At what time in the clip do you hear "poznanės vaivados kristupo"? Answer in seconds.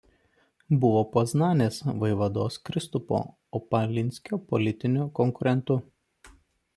1.15-3.19